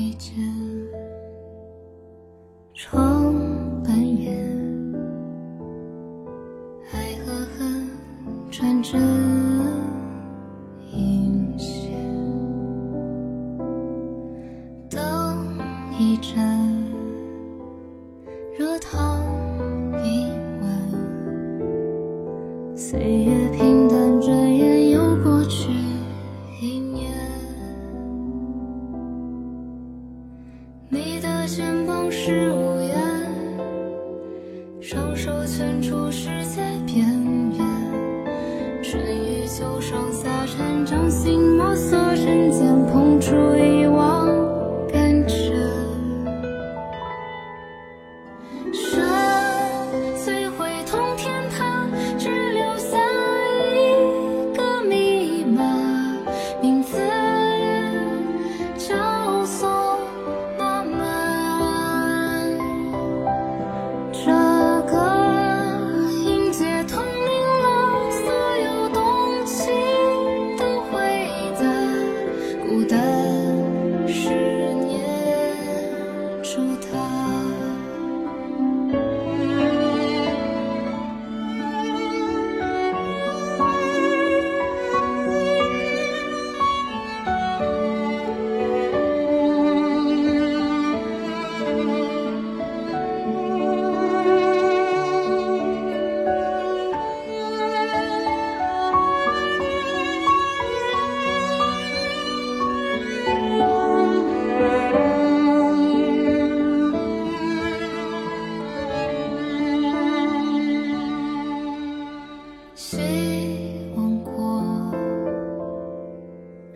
[0.00, 0.34] 一间
[2.72, 3.34] 窗
[3.84, 4.34] 半掩，
[6.90, 7.86] 爱和恨
[8.50, 8.98] 转针
[10.90, 11.92] 引线，
[14.88, 15.58] 灯
[15.98, 16.34] 一盏，
[18.58, 19.20] 热汤
[20.02, 20.64] 一碗，
[22.74, 23.19] 岁
[34.90, 37.06] 双手圈出世界边
[37.56, 37.64] 缘。
[38.82, 43.36] 春雨秋霜夏蝉，掌心摩挲人间，碰触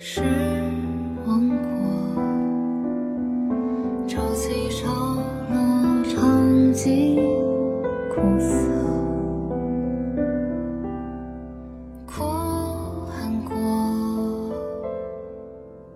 [0.06, 0.20] 失
[1.26, 1.56] 望过，
[4.06, 4.86] 潮起潮
[5.50, 5.56] 落，
[6.04, 7.16] 场景
[8.14, 8.52] 苦涩，
[12.04, 12.22] 哭
[13.08, 13.56] 喊过，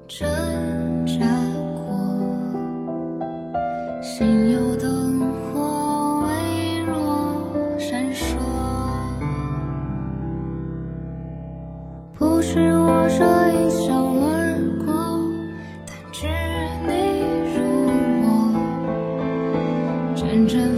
[0.08, 0.26] 挣
[1.04, 1.26] 扎
[1.74, 1.78] 过，
[4.00, 5.20] 心有灯
[5.52, 6.88] 火微弱
[7.78, 8.38] 闪烁。
[12.14, 13.67] 不是我这一
[20.48, 20.77] 但知你如我，